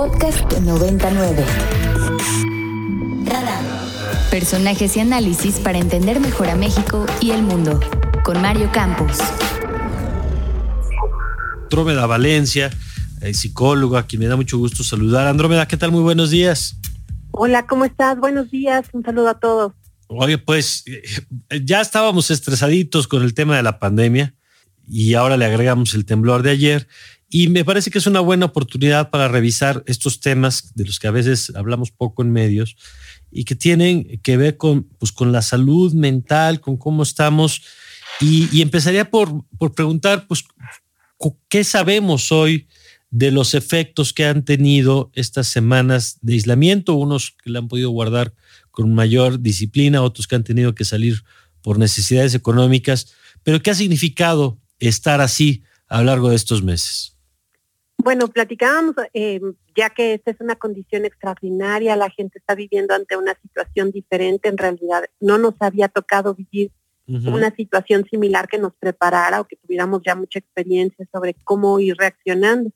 [0.00, 1.44] Podcast 99.
[4.30, 7.78] Personajes y análisis para entender mejor a México y el mundo.
[8.24, 9.18] Con Mario Campos.
[11.64, 12.70] Andrómeda Valencia,
[13.20, 15.26] eh, psicóloga, a quien me da mucho gusto saludar.
[15.26, 15.92] Andrómeda, ¿qué tal?
[15.92, 16.80] Muy buenos días.
[17.32, 18.18] Hola, ¿cómo estás?
[18.18, 19.74] Buenos días, un saludo a todos.
[20.06, 21.02] Oye, pues eh,
[21.62, 24.34] ya estábamos estresaditos con el tema de la pandemia
[24.88, 26.88] y ahora le agregamos el temblor de ayer
[27.32, 31.06] y me parece que es una buena oportunidad para revisar estos temas de los que
[31.06, 32.74] a veces hablamos poco en medios
[33.30, 37.62] y que tienen que ver con, pues, con la salud mental, con cómo estamos.
[38.20, 40.44] Y, empezaría por, por preguntar, pues,
[41.48, 42.66] ¿qué sabemos hoy
[43.10, 46.94] de los efectos que han tenido estas semanas de aislamiento?
[46.94, 48.34] Unos que la han podido guardar
[48.72, 51.22] con mayor disciplina, otros que han tenido que salir
[51.62, 53.12] por necesidades económicas.
[53.44, 57.19] Pero ¿qué ha significado estar así a lo largo de estos meses?
[58.02, 59.40] Bueno, platicábamos, eh,
[59.74, 64.48] ya que esta es una condición extraordinaria, la gente está viviendo ante una situación diferente,
[64.48, 66.72] en realidad no nos había tocado vivir
[67.26, 71.96] una situación similar que nos preparara o que tuviéramos ya mucha experiencia sobre cómo ir
[71.98, 72.70] reaccionando.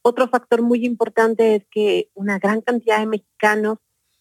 [0.00, 3.78] Otro factor muy importante es que una gran cantidad de mexicanos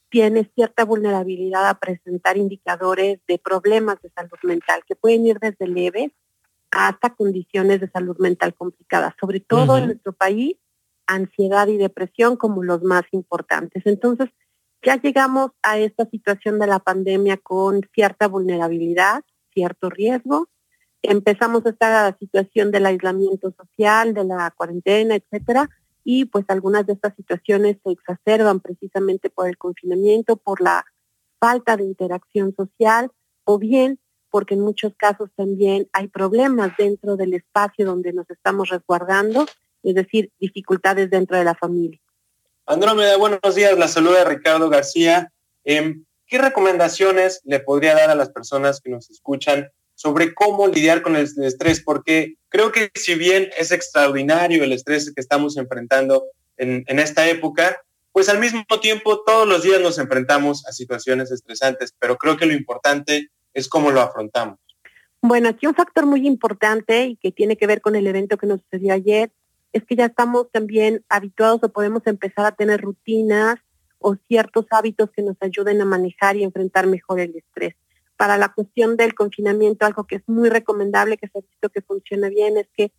[0.09, 5.65] tiene cierta vulnerabilidad a presentar indicadores de problemas de salud mental que pueden ir desde
[5.65, 6.11] leves
[6.73, 10.57] hasta condiciones de salud mental complicadas, sobre todo en nuestro país,
[11.07, 13.83] ansiedad y depresión como los más importantes.
[13.85, 14.29] Entonces,
[14.81, 20.49] ya llegamos a esta situación de la pandemia con cierta vulnerabilidad, cierto riesgo.
[21.01, 25.69] Empezamos esta situación del aislamiento social, de la cuarentena, etcétera,
[26.03, 30.85] y pues algunas de estas situaciones se exacerban precisamente por el confinamiento, por la
[31.39, 33.11] falta de interacción social
[33.45, 33.99] o bien
[34.33, 39.45] porque en muchos casos también hay problemas dentro del espacio donde nos estamos resguardando,
[39.83, 41.99] es decir, dificultades dentro de la familia.
[42.65, 45.31] Andrómeda, buenos días, la saluda Ricardo García.
[45.63, 51.03] Em, ¿Qué recomendaciones le podría dar a las personas que nos escuchan sobre cómo lidiar
[51.03, 51.83] con el estrés?
[51.83, 56.25] Porque creo que si bien es extraordinario el estrés que estamos enfrentando
[56.57, 57.77] en, en esta época,
[58.11, 62.47] pues al mismo tiempo todos los días nos enfrentamos a situaciones estresantes, pero creo que
[62.47, 64.59] lo importante es cómo lo afrontamos.
[65.21, 68.47] Bueno, aquí un factor muy importante y que tiene que ver con el evento que
[68.47, 69.31] nos sucedió ayer
[69.71, 73.59] es que ya estamos también habituados o podemos empezar a tener rutinas
[73.99, 77.73] o ciertos hábitos que nos ayuden a manejar y enfrentar mejor el estrés.
[78.17, 82.29] Para la cuestión del confinamiento, algo que es muy recomendable, que se ha que funciona
[82.29, 82.91] bien, es que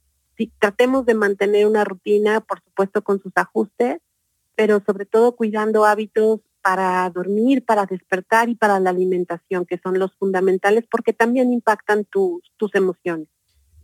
[0.59, 4.01] tratemos de mantener una rutina, por supuesto con sus ajustes,
[4.57, 9.99] pero sobre todo cuidando hábitos para dormir, para despertar y para la alimentación, que son
[9.99, 13.29] los fundamentales porque también impactan tus emociones.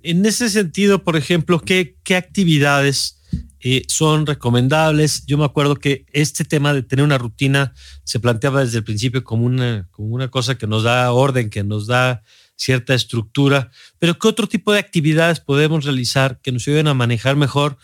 [0.03, 3.21] En ese sentido, por ejemplo, ¿qué, qué actividades
[3.61, 5.27] eh, son recomendables?
[5.27, 7.75] Yo me acuerdo que este tema de tener una rutina
[8.05, 11.63] se planteaba desde el principio como una, como una cosa que nos da orden, que
[11.63, 12.23] nos da
[12.57, 17.37] cierta estructura, pero ¿qué otro tipo de actividades podemos realizar que nos ayuden a manejar
[17.37, 17.77] mejor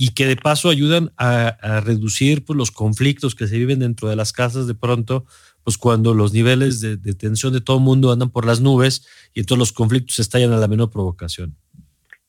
[0.00, 4.16] y que de paso ayudan a, reducir pues, los conflictos que se viven dentro de
[4.16, 5.26] las casas de pronto,
[5.62, 9.40] pues cuando los niveles de, tensión de todo el mundo andan por las nubes y
[9.40, 11.54] entonces los conflictos estallan a la menor provocación.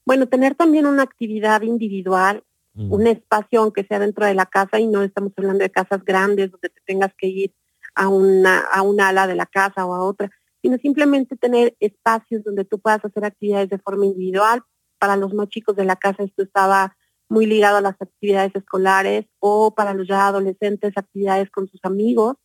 [0.06, 2.44] Bueno, tener también una actividad individual,
[2.74, 2.92] mm.
[2.92, 6.52] un espacio aunque sea dentro de la casa y no estamos hablando de casas grandes
[6.52, 7.56] donde te tengas que ir
[7.96, 10.30] a una, a una ala de la casa o a otra,
[10.62, 14.62] sino simplemente tener espacios donde tú puedas hacer actividades de forma individual.
[15.00, 16.98] Para los más chicos de la casa esto estaba
[17.32, 22.36] muy ligado a las actividades escolares o para los ya adolescentes actividades con sus amigos,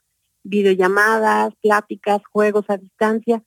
[0.44, 3.42] videollamadas, pláticas, juegos a distancia.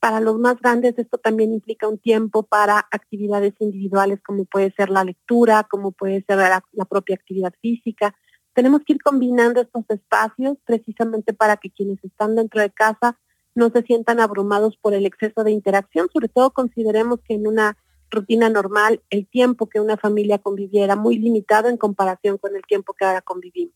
[0.00, 4.90] Para los más grandes esto también implica un tiempo para actividades individuales como puede ser
[4.90, 8.14] la lectura, como puede ser la, la propia actividad física.
[8.52, 13.18] Tenemos que ir combinando estos espacios precisamente para que quienes están dentro de casa
[13.54, 17.78] no se sientan abrumados por el exceso de interacción, sobre todo consideremos que en una
[18.12, 22.94] rutina normal, el tiempo que una familia conviviera muy limitado en comparación con el tiempo
[22.94, 23.74] que ahora convivimos.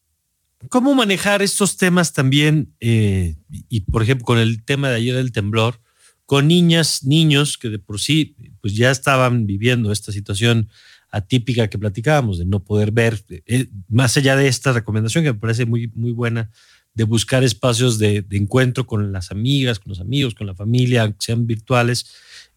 [0.69, 3.37] ¿Cómo manejar estos temas también, eh,
[3.69, 5.81] y por ejemplo con el tema de ayer del temblor,
[6.25, 10.69] con niñas, niños que de por sí pues ya estaban viviendo esta situación
[11.11, 15.39] atípica que platicábamos, de no poder ver, eh, más allá de esta recomendación que me
[15.39, 16.51] parece muy, muy buena,
[16.97, 21.15] de buscar espacios de, de, encuentro con las amigas, con los amigos, con la familia,
[21.19, 22.07] sean virtuales,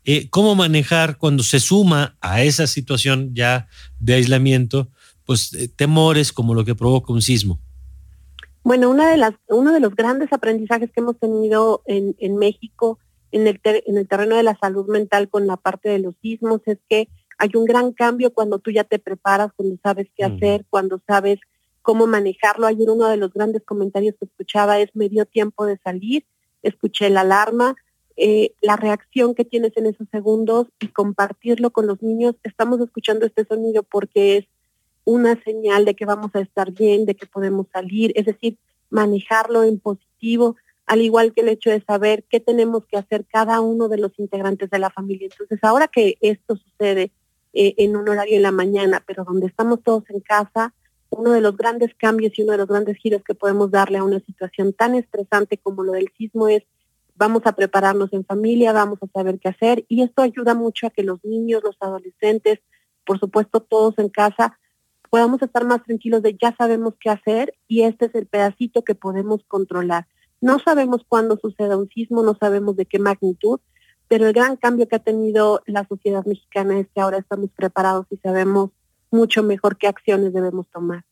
[0.05, 3.67] eh, ¿Cómo manejar cuando se suma a esa situación ya
[3.99, 4.87] de aislamiento,
[5.25, 7.59] pues eh, temores como lo que provoca un sismo?
[8.63, 12.97] Bueno, una de las, uno de los grandes aprendizajes que hemos tenido en, México
[13.31, 16.61] en el, en el terreno de la salud mental con la parte de los sismos
[16.65, 20.65] es que hay un gran cambio cuando tú ya te preparas, cuando sabes qué hacer,
[20.69, 21.39] cuando sabes
[21.89, 22.67] cómo manejarlo.
[22.67, 26.23] Ayer uno de los grandes comentarios que escuchaba es me dio tiempo de salir,
[26.61, 27.75] escuché la alarma,
[28.15, 32.35] eh, la reacción que tienes en esos segundos y compartirlo con los niños.
[32.43, 34.45] Estamos escuchando este sonido porque es
[35.03, 38.59] una señal de que vamos a estar bien, de que podemos salir, es decir,
[38.91, 43.61] manejarlo en positivo, al igual que el hecho de saber qué tenemos que hacer cada
[43.61, 45.27] uno de los integrantes de la familia.
[45.31, 47.11] Entonces, ahora que esto sucede
[47.53, 50.71] eh, en un horario en la mañana, pero donde estamos todos en casa,
[51.09, 54.03] uno de los grandes cambios y uno de los grandes giros que podemos darle a
[54.03, 56.63] una situación tan estresante como lo del sismo es
[57.15, 60.89] vamos a prepararnos en familia, vamos a saber qué hacer y esto ayuda mucho a
[60.89, 62.59] que los niños, los adolescentes,
[63.05, 64.57] por supuesto todos en casa,
[65.09, 68.95] podamos estar más tranquilos de ya sabemos qué hacer y este es el pedacito que
[68.95, 70.07] podemos controlar.
[70.39, 73.59] No sabemos cuándo suceda un sismo, no sabemos de qué magnitud,
[74.07, 78.05] pero el gran cambio que ha tenido la sociedad mexicana es que ahora estamos preparados
[78.09, 78.71] y sabemos
[79.11, 81.03] mucho mejor qué acciones debemos tomar.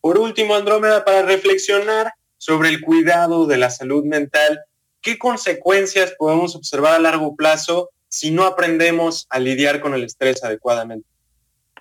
[0.00, 2.12] Por último, Andrómeda, para reflexionar,
[2.42, 4.62] sobre el cuidado de la salud mental,
[5.00, 10.42] ¿qué consecuencias podemos observar a largo plazo si no aprendemos a lidiar con el estrés
[10.42, 11.06] adecuadamente?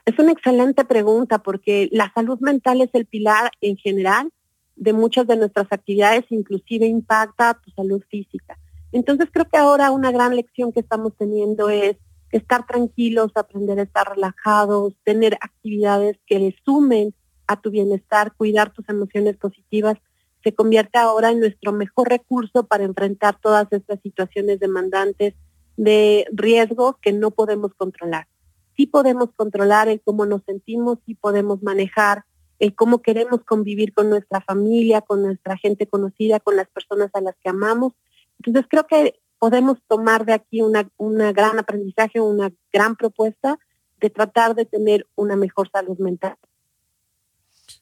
[0.05, 4.31] Es una excelente pregunta porque la salud mental es el pilar en general
[4.75, 8.55] de muchas de nuestras actividades, inclusive impacta tu salud física.
[8.91, 11.97] Entonces creo que ahora una gran lección que estamos teniendo es
[12.31, 17.13] estar tranquilos, aprender a estar relajados, tener actividades que le sumen
[17.47, 19.97] a tu bienestar, cuidar tus emociones positivas
[20.43, 25.35] se convierte ahora en nuestro mejor recurso para enfrentar todas estas situaciones demandantes
[25.77, 28.27] de riesgo que no podemos controlar.
[28.75, 32.25] Sí podemos controlar el cómo nos sentimos, sí podemos manejar
[32.59, 37.21] el cómo queremos convivir con nuestra familia, con nuestra gente conocida, con las personas a
[37.21, 37.93] las que amamos.
[38.39, 43.57] Entonces creo que podemos tomar de aquí una, una gran aprendizaje, una gran propuesta
[43.99, 46.35] de tratar de tener una mejor salud mental.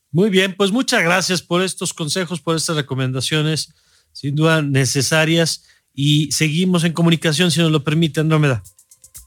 [0.09, 3.73] Muy bien, pues muchas gracias por estos consejos, por estas recomendaciones,
[4.13, 8.63] sin duda necesarias, y seguimos en comunicación si nos lo permite, Andrómeda.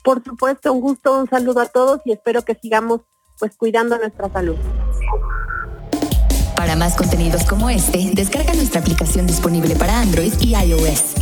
[0.02, 3.02] Por supuesto, un gusto, un saludo a todos y espero que sigamos
[3.38, 4.56] pues cuidando nuestra salud.
[6.56, 11.21] Para más contenidos como este, descarga nuestra aplicación disponible para Android y iOS